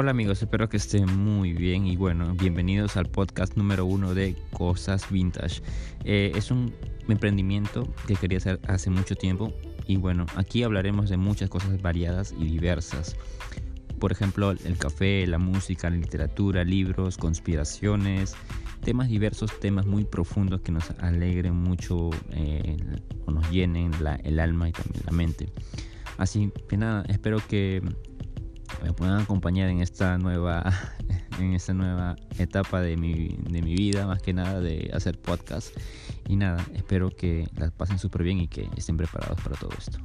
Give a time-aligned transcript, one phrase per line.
[0.00, 4.36] Hola amigos, espero que estén muy bien y bueno, bienvenidos al podcast número uno de
[4.52, 5.60] Cosas Vintage.
[6.04, 6.72] Eh, es un
[7.08, 9.52] emprendimiento que quería hacer hace mucho tiempo
[9.88, 13.16] y bueno, aquí hablaremos de muchas cosas variadas y diversas.
[13.98, 18.36] Por ejemplo, el café, la música, la literatura, libros, conspiraciones,
[18.84, 22.76] temas diversos, temas muy profundos que nos alegren mucho eh,
[23.26, 23.90] o nos llenen
[24.22, 25.48] el alma y también la mente.
[26.18, 27.82] Así que nada, espero que
[28.82, 30.72] me puedan acompañar en esta nueva
[31.38, 35.76] en esta nueva etapa de mi, de mi vida más que nada de hacer podcast.
[36.28, 39.98] Y nada espero que las pasen súper bien y que estén preparados para todo esto